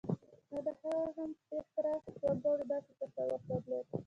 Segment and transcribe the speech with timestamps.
[0.51, 3.87] نه د هغه همفکره وګړو داسې تصور درلود.